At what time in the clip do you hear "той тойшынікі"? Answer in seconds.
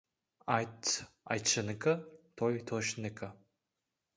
2.41-3.31